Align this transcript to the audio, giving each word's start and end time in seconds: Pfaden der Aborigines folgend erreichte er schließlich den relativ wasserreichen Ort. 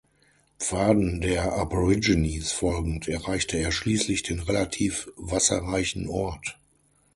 Pfaden 0.57 1.21
der 1.21 1.53
Aborigines 1.53 2.51
folgend 2.53 3.07
erreichte 3.07 3.57
er 3.59 3.71
schließlich 3.71 4.23
den 4.23 4.39
relativ 4.39 5.11
wasserreichen 5.15 6.07
Ort. 6.09 6.57